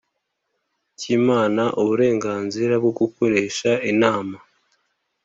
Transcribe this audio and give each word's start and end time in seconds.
kimana 0.99 1.63
uburenganzira 1.81 2.73
bwo 2.81 2.91
gukoresha 2.99 3.69
inama 3.91 4.37